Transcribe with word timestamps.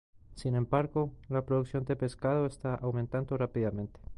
Sin 0.33 0.55
embargo, 0.55 1.11
la 1.29 1.45
producción 1.45 1.85
de 1.85 1.95
pescado 1.95 2.47
está 2.47 2.73
aumentando 2.73 3.37
rápidamente. 3.37 3.99